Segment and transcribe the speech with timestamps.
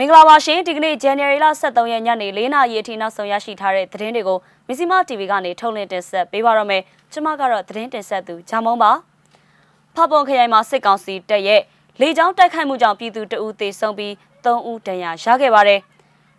[0.00, 8.92] မင်္ဂလာပါရှင်ဒီကနေ့ January လ23ရက်ညနေ4နာရီအထိနောက်ဆုံးရရှိထားတဲ့သတင်းတွေကိုမီစီမာ TV ကနေထုတ်လွှင့်တင်ဆက်ပေးပါရမယ်ကျွန်မကတော့သတင်းတင်ဆက်သူဂျာမုံပါ
[9.94, 11.62] ဖပွန်ခရိုင်မှာစစ်ကောင်စီတပ်ရဲ့
[12.00, 14.12] လေကြောင်းတိုက်ခိုက်မှုကြောင့်ပြည်သူတအူးသေဆုံးပြီး
[14.44, 15.80] 3ဦးဒဏ်ရာရခဲ့ပါတယ်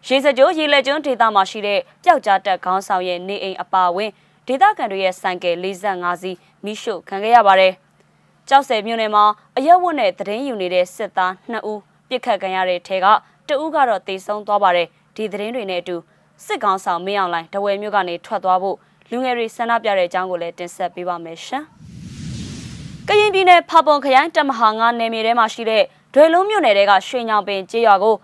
[0.07, 4.11] ရေစကြိုးရေလက်ကျွန်းဒေသမှာရှိတဲ့ပျောက်ကြားတက်ခေါင်းဆောင်ရဲ့နေအိမ်အပါအဝင်
[4.47, 7.73] ဒေသခံတွေရဲ့ဆိုင်ကယ်45စီးမိရှုခံခဲ့ရပါတယ်
[8.49, 9.23] ကြောက်စဲမြို့နယ်မှာ
[9.57, 13.07] အရက်ဝတ်နဲ့တရင်ယူနေတဲ့စစ်သား2ဦးပြစ်ခတ်ခံရတဲ့ထဲက
[13.47, 15.95] တဦးကတော့တေဆုံးသွားပါတယ်ဒီသတင်းတွေနဲ့အတူ
[16.45, 18.77] စစ်ကောင်ဆောင်မင်းအောင်လိုင်းတဝယ်မြို့ကနေထွက်သွားဖို့
[19.09, 21.63] လူငယ်တွေဆန္ဒပြတဲ့အကြောင်းကိုလည်းတင်ဆက်ပေးပါမယ်ရှင်။
[23.07, 25.83] ကရင်ပြည်နယ်ဖပွန်ခရိုင်တမဟာငါနယ်မြေထဲမှာရှိတဲ့
[26.13, 28.15] ဒွေလုံးမြို့နယ်တဲကရွှေညောင်ပင်ကျေးရွာကို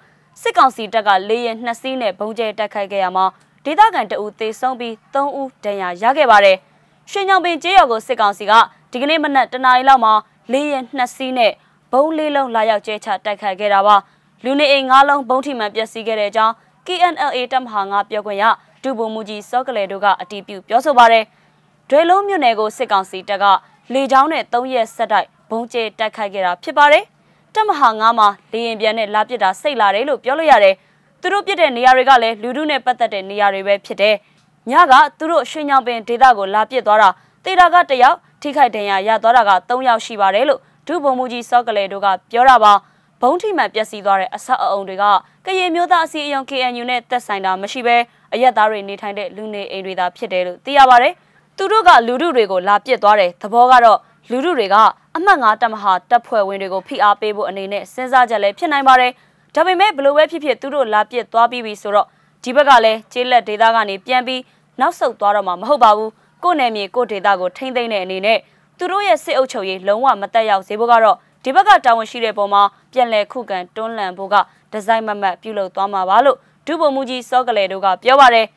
[0.42, 3.26] စစ်ကောင်စီတပ်ကလေရင်နှစ်စီးနဲ့ဘုံကျဲတိုက်ခိုက်ခဲ့ရမှာ
[3.66, 6.58] ဒေသခံတအူသေဆုံးပြီး3ဦးဒဏ်ရာရခဲ့ပါတယ်။
[7.12, 8.54] ရွှေညောင်ပင်ကျေးရွာကိုစစ်ကောင်စီက
[8.92, 10.14] ဒီကနေ့မနက်တနာရီလောက်မှာ
[10.52, 11.52] လေရင်နှစ်စီးနဲ့
[11.92, 13.96] ဘုံလေးလုံးလာရောက်ကျဲချတိုက်ခိုက်ခဲ့တာပါ။
[14.44, 16.54] လူနေအိမ်၅လုံးဘုံထိမှန်ပျက်စီးခဲ့တဲ့အကြောင်း
[16.88, 18.44] KNLA တပ်မဟာ9ပြောခွင့်ရ
[18.84, 21.26] ဒုဗိုလ်မှူးကြီးစောကလေတို့ကအတည်ပြုပြောဆိုပါရယ်
[21.90, 23.46] ဒွေလုံးမြို့နယ်ကိုစစ်ကောင်စီတပ်က
[23.94, 27.04] လေကြောင်းနဲ့၃ရက်ဆက်တိုက်ဘုံကျဲတိုက်ခိုက်ခဲ့တာဖြစ်ပါတယ်
[27.56, 30.76] တပ်မဟာ9မှာလေရင်ပြန်နဲ့လာပစ်တာစိတ်လာတယ်လို့ပြောလို့ရတယ်
[31.22, 34.16] သူတို့ပြစ်တဲ့နေရာတွေကလည်းလူထုနဲ့ပတ်သက်တဲ့နေရာတွေပဲဖြစ်တယ်
[34.72, 37.10] ညကသူတို့ရွှေညောင်ပင်ဒေသကိုလာပစ်သွားတာ
[37.46, 42.74] တေတာကတယောက်ထိခိုက်ဒဏ်ရာရသွားတာက3ယောက်ရှိပါတယ်လို့ဒုဗိုလ်မှူးကြီးစောကလေတို့ကပြောတာပါ
[43.22, 45.04] ဘုံထိမှန်ပျက်စီးသွားတဲ့အဆောက်အအုံတွေက
[45.46, 47.98] ကရင်မျိုးသားအစည်းအရုံး KNU နဲ့သက်ဆိုင်တာမရှိဘဲ
[48.34, 51.14] အရက်သားတွေနေထိုင်တဲ့လူနေအိမ်တွေသာဖြစ်တယ်လို့သိရပါတယ်။
[51.58, 54.00] သူတို့ကလူထုတွေကိုလာပစ်သွားတယ်။သဘောကတော့
[54.32, 54.76] လူထုတွေက
[55.16, 59.12] အမှတ်၅တပ်မဟာတပ်ဖွဲ့ဝင်တွေကိုဖိအားပေးဖို့အနေနဲ့စဉ်းစားချက်လည်းဖြစ်နိုင်ပါတယ်။
[59.56, 62.08] ဒါပေမဲ့ဘလို့ပဲဖြစ်ဖြစ်သူတို့လာပစ်သွားပြီးပြီဆိုတော့
[62.44, 64.42] ဒီဘက်ကလည်းကျေးလက်ဒေသကနေပြန်ပြီး
[64.80, 66.12] နောက်ဆုတ်သွားတော့မှာမဟုတ်ပါဘူး။
[66.44, 68.40] ကိုယ်နယ်မြေကိုဒေသကိုထိမ့်သိမ့်တဲ့အနေနဲ့
[68.78, 74.36] သူတို့ရဲ့စစ်အုပ်ချုပ်ရေးလုံးဝမတက်ရောက်စေဖို့ကတော့ ဒီဘက်ကတာဝန်ရှိတဲ့ပုံမှာပြန်လည်ခုခံတွန်းလှန်ဖို့က
[74.72, 78.48] ဒီဇိုင်းမမတ်ပြုလုပ်သွားမှာပါလို့ဒုဗိုလ်မှူးကြီးစောကလေတို့ကပြောပါတယ်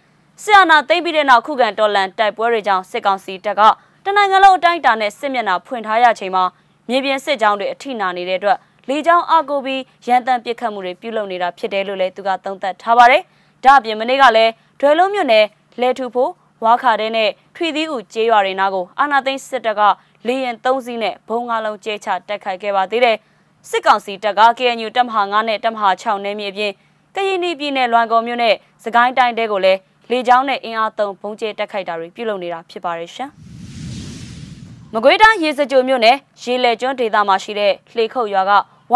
[0.42, 3.62] စစ်အာဏာသိမ်းပြီးတဲ့နောက်ခုခံတော်လှန်တိုက်ပွဲတွေကြောင့်စစ်ကောင်စီတပ်က
[4.05, 6.45] တနိုင်ငံလုံးအတိုင်းအတာနဲ့စစ်မျက်နှာဖွင့်ထားရချိန်မှာ
[6.89, 8.58] မြေပြင်စစ်ကြောင်းတွေအထိနာနေတဲ့အတွက်
[8.89, 13.22] လေကြောင်းအကူပြီးရန်တမ်းပစ်ခတ်မှုတွေပြုလုပ်နေတာဖြစ်တယ်လို့လည်းသူကသုံးသပ်ထားပါတယ်။
[13.64, 15.45] ဒါအပြင်မနေ့ကလည်းဒွယ်လုံးမြို့နယ်
[15.80, 16.30] လဲထူဖို့
[16.64, 19.83] ဝါခါတဲ့နဲ့ထွေသီးဦးကျေးရွာတွေနားကိုအာနာသိန်းစစ်တပ်က
[20.27, 23.17] လေရင်၃စီးနဲ့ဘုံငါလုံးကျဲချတက်ခိုက်ခဲ့ပါသေးတယ်။
[23.69, 26.73] စစ်ကောင်စီတပ်က KNU တပ်မဟာ9နဲ့တပ်မဟာ6နယ်မြေပြင်
[27.14, 28.55] ကရင်ပြည်နယ်လွိုင်ကော်မြို့နဲ့
[28.85, 29.79] စကိုင်းတိုင်းတဲကိုလည်း
[30.11, 33.31] လေကြောင်းနဲ့အင်အားသုံးဘုံကျဲတက်ခိုက်တာတွေပြုလုပ်နေတာဖြစ်ပါတယ်ရှင်။
[34.95, 38.52] မကွေးတိုင်းရေစကြိုမြို့နယ်ရေလေကျွန်းဒေသမှာရှိတဲ့လှေခုတ်ရွာက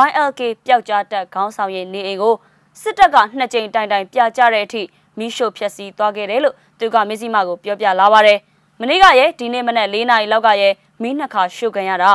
[0.07, 2.35] YLK ပျောက်ကြားတပ်ခေါင်းဆောင်ရဲ့နေအိမ်ကို
[2.83, 4.83] စစ်တပ်ကနှစ်ကြိမ်တိုင်တိုင်ပြကြတဲ့အထိ
[5.19, 8.39] မိရှို့ဖျက်ဆီးသွားခဲ့တယ်လို့သူကမစ္စည်းမကိုပြောပြလာပါတယ်။
[8.81, 12.11] မနေ့ကရဲ့ဒီနေ့မနက်၄နာရီလောက်ကရဲ့မီးနှစ်ခါရှုပ်ခံရတာ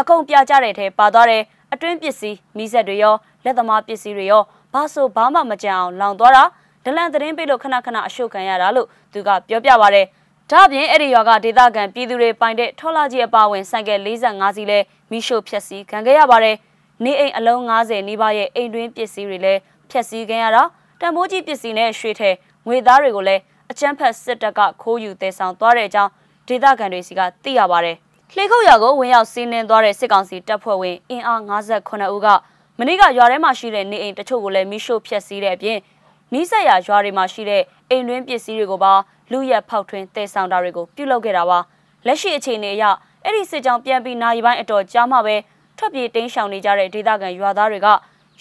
[0.00, 1.42] အကုန်ပြကြတဲ့ထဲပါသွားတယ်
[1.72, 3.14] အတွင်းပစ္စည်းမီးစက်တွေရော
[3.44, 4.42] လက်သမားပစ္စည်းတွေရော
[4.72, 6.44] ဘာဆိုဘာမှမကြံအောင်လောင်သွားတာ
[6.84, 10.06] ဒလန်သတင်းပေးလို့ခဏခဏအရှုပ်ခံရတာလို့သူကပြောပြပါတယ်
[10.50, 14.78] ဒါ့ပြင်အဲ့ဒီရွာကဒေသခံပြည်သူတွေပိုင်တဲ့ထော်လာကြီးအပါဝင်ဆိုင်ကယ်45စီးလဲ
[15.10, 16.56] မိရှို့ဖျက်ဆီးခံခဲ့ရပါတယ်
[17.04, 20.62] နေအိမ်အလုံး90နီးပါးရဲ့အိမ်တွင်းပစ္စည်းတွေလည်းဖျက်ဆီးခံရတာ
[21.00, 22.30] တံမိုးကြီးပစ္စည်းနဲ့ရွှေထဲ
[22.66, 26.10] ငွေသားတွေကိုလည်း အကျန်းဖက်စစ်တပ်ကခိုးယူတဲဆောင်သွားတဲ့အကြောင်း
[26.48, 27.96] ဒေသခံတွေစီကသိရပါတယ်
[28.34, 32.28] လှေခုတ်ရွာကိုဝင်ရောက်စီးနင်းသွားတဲ့စစ်ကောင်စီတပ်ဖွဲ့ဝင်အင်အား58ဦးက
[32.78, 35.78] မနေ့ကရွာထဲမှာရှိတဲ့နေအိမ်တချို့ကိုလည်းမိရှို့ဖျက်ဆီးတဲ့အပြင်
[36.32, 38.92] နီးစပ်ရာရွာတွေမှာရှိတဲ့အိမ်တွင်းပစ္စည်းတွေကိုပါ
[39.32, 41.58] လူရက်ဖောက်ထွင်းတည်ဆောင်တာတွေကိုပြုလုပ်ခဲ့တာပါ
[42.06, 42.84] လက်ရှိအခြေအနေအရ
[43.24, 45.36] အဲ့ဒီစစ်ကြောင်ပြန်ပြီးနိုင်ပိုင်းအတော်ကြာမှပဲ
[45.78, 47.88] ထွက်ပြေးတင်းရှောင်နေကြတဲ့ဒေသခံရွာသားတွေက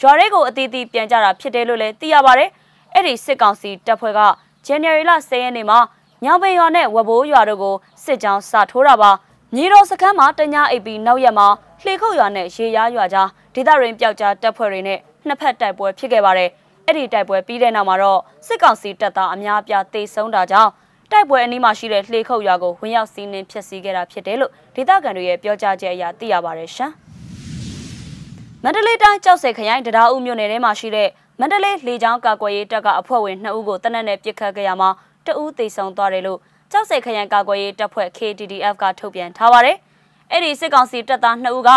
[0.01, 2.49] ရွာတွေကိုအတီးတီးပြန်ကြတာဖြစ်တယ်လို့လည်းသိရပါတယ်
[2.93, 4.19] အဲ့ဒီစစ်ကောင်စီတပ်ဖွဲ့က
[4.67, 5.79] January လ10ရက်နေ့မှာ
[6.23, 9.11] ညောင်ပင်ရွာနဲ့ဝဘိုးရွာတို့ကိုစစ်ကြောင်းစထိုးတာပါ
[9.55, 11.47] မြေတော်စခန်းမှာတညာအိပ်ပြီးနောက်ရက်မှာ
[11.83, 16.49] လှေခုတ်ရွာနဲ့ရေရားရွာကြားဒေသရင်းပျောက်ကြားတပ်ဖွဲ့တွေနဲ့နှစ်ဖက်တိုက်ပွဲဖြစ်ခဲ့ပါတယ်။
[16.85, 20.71] အဲ့ဒီတိုက်ပွဲပြီးတဲ့နောက်မှာတော့စစ်ကောင်စီတပ်သားအများအပြားတေဆုံးတာကြောင့်
[21.11, 26.91] တိုက်ပွဲအနီးမှာရှိတဲ့လှေခုတ်ရွာကိုဝင်ရောက်စီးနင်းဖျက်ဆီးခဲ့တာဖြစ်တယ်လို့ဒေသခံတွေရဲ့ပြောကြားချက်အရသိရပါတယ်ရှင်။
[28.63, 34.89] မန္တလေးတိုင်းကြောက်စဲခရိုင်တရားဦးမြို့နယ်ထဲမှာရှိတဲ့ မန္တလေးလေကြောင်းကာကွယ်ရေးတပ်ကအဖွဲ့ဝင်2ဦးကိုတနက်နဲ့ပစ်ခတ်ခဲ့ရမှာ
[35.25, 36.39] တဦးသေဆုံးသွားတယ်လို့
[36.71, 39.77] ကြောက်စဲခရိုင်ကာကွယ်ရေးတပ်ဖွဲ့ KTDF ကထုတ်ပြန်ထားပါတယ်။
[40.31, 41.69] အဲ့ဒီစစ်ကောင်စီတပ်သား2ဦးက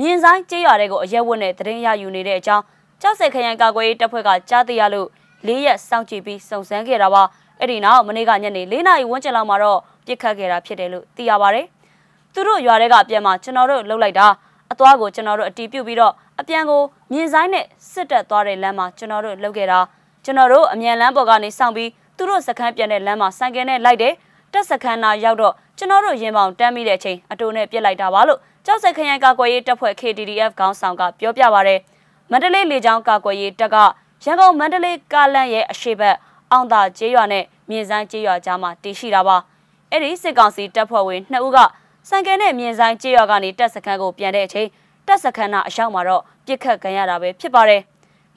[0.00, 2.64] မြင်းဆိုင်ကျေးရွာတွေကိုအရက်ဝတ်နဲ့တရင်ရယူနေတဲ့အကြောင်း
[3.02, 5.08] ကြောက်စဲခရိုင်ကာကွယ်ရေးတပ်ဖွဲ့ကကြားသိရလို့
[5.46, 7.22] ၄ရက်စောင့်ကြည့်ပြီးစုံစမ်းခဲ့တာပါ။
[7.60, 11.66] အဲ့ဒီနောက်မနေ့ကညနေ၄နာရီဝန်းကျင်လောက်မှာတော့ပြစ်ခတ်ခဲ့တာဖြစ်တယ်လို့သိရပါတယ်။
[12.32, 14.26] သူတို့ရွာတွေကပြန်မှကျွန်တော်တို့လှုပ်လိုက်တာ
[14.74, 16.82] အသွားကိုကျွန်တော်တို့အတီးပြုတ်ပြီးတော့အပြန်ကို
[17.12, 19.78] မြင်းဆိုင်နဲ့စစ်တက်သွားတဲ့လမ်းမှာကျွန်တော်တို့လှုပ်ခဲ့တာ
[20.24, 24.14] ကျွန်တော်တို့အမြန်လမ်းပေါ်ကနေစောင့်ပြီးသူတို့စခန်းပြန်တဲ့လမ်းမှာဆိုင်ကယ်နဲ့လိုက်တယ်
[24.52, 31.80] တက်စခန်းနာရောက်တော့ကျွန်တော်တို့ရင်ပေါင်တန်းမိတဲ့အချိန်အတူနဲ့ပြစ်လိုက်တာပါလို့ကြောက်စက်ခရိုင်ကာကွယ်ရေးတပ်ဖွဲ့ KTDF ခေါင်းဆောင်ကပြောပြပါရယ်
[32.30, 33.76] မန္တလေးလေကြောင်းကာကွယ်ရေးတပ်က
[34.24, 36.16] ရန်ကုန်မန္တလေးကားလမ်းရဲ့အရှိတ်
[36.50, 39.36] အောင်သာကျေးရွာနဲ့မြင်းဆိုင်ကျေးရွာကြားမှာတည်ရှိတာပါ
[39.90, 41.58] အဲ့ဒီစစ်ကောင်စီတပ်ဖွဲ့ဝင်2ဦးက
[42.08, 44.68] စံကဲနဲ့မြင်းဆိုင်ကျေးရွာကနေတပ်စခန်းကိုပြန်တဲ့အချိန်
[45.06, 47.82] တပ်စခန်းကအရောက်မှာတော့ပြစ်ခတ်ခံရတာပဲဖြစ်ပါတယ်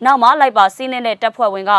[0.05, 1.71] နောက်မှလိုက်ပါစီးနေတဲ့တပ်ဖွဲ့ဝင်က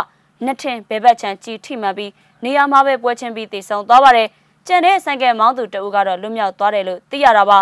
[0.45, 2.13] နှစ်ထင်ဘဲဘက်ချန်ကြီးထိမှန်ပြီး
[2.45, 4.29] နေရာမှာပဲပွဲချင်းပြီးတည်ဆုံသွားပါတယ်
[4.67, 7.59] ကျန်တဲ့ဆိုင်ကယ်မောင်းသူတဦးကတော့လွတ်မြောက်သွားတယ်လို့သိရတာပါ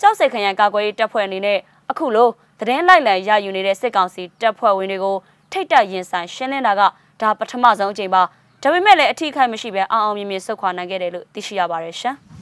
[0.00, 1.58] ကြောက်စိတ်ခရံကာကွယ်ရေးတပ်ဖွဲ့အနေနဲ့
[1.90, 2.28] အခုလို
[2.60, 5.16] သတင်းလိုက်လံရယူနေတဲ့စစ်ကောင်စီတပ်ဖွဲ့ဝင်တွေကို
[5.52, 6.82] ထိတ်တက်ရင်ဆိုင်ရှင်းလင်းတာက
[7.20, 8.22] ဒါပထမဆုံးအကြိမ်ပါ
[8.62, 12.16] ဒါပေမဲ့လည်းအထီးခိုက်မရှိဘဲအောင်အောင်မြင်မြင်ဆုတ်ခွာနိုင်ခဲ့တယ်လို့သိရှိရပါတယ်ရှင်။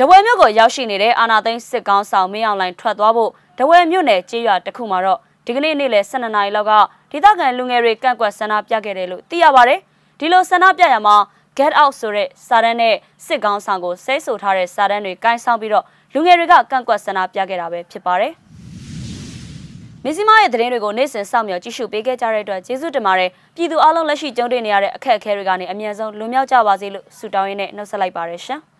[0.00, 6.72] တဝဲမြို့ကိုရောက်ရှိနေတဲ့အာနာသိန်းစစ်ကောင်းဆောင်မင်းအောင်လိုင်ထွက်သွားဖို့တဝဲမြို့နယ်ကျေးရွာတစ်ခုမှာတော့ဒီကနေ့နေ့လယ်12နာရီလောက်က
[7.10, 9.78] ဒေသခံလူငယ်တွေကန့်ကွက်ဆန္ဒပြခဲ့တယ်လို့သိရပါတယ်။
[10.20, 11.16] ဒီလိုဆန္ဒပြရမှာ
[11.58, 12.94] get out ဆိုတဲ့စာတန်းနဲ့
[13.26, 15.84] စစ်ကောင်းဆောင်ကိုဆဲဆိုထားတဲ့စာတန်းတွေကင်ဆောင်ပြီးတော့
[16.14, 18.32] လူငယ်တွေကကန့်ကွက်ဆန္ဒပြခဲ့တာပဲဖြစ်ပါတယ်။
[20.04, 28.62] မစ္စည်းမရဲ့သတင်းတွေကိုနေ့စဉ်စောင့်မျှော်ကြည့်ရှုပေးခဲ့ကြတဲ့အတွက်ကျေးဇူးတင်ပါတယ်ပြည်သူအလုံးလက်ရှိကြုံတွေ့နေရတဲ့အခက်အခဲတွေကနေအမြန်ဆုံးလွန်မြောက်ကြပါစေလို့ဆုတောင်းရင်းနဲ့နှုတ်ဆက်လိုက်ပါရရှင်။